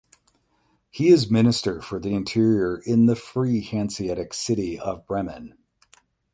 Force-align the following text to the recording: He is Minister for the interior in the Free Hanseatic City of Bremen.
He 0.89 1.09
is 1.09 1.29
Minister 1.29 1.79
for 1.79 1.99
the 1.99 2.15
interior 2.15 2.81
in 2.87 3.05
the 3.05 3.15
Free 3.15 3.61
Hanseatic 3.61 4.33
City 4.33 4.79
of 4.79 5.05
Bremen. 5.05 5.55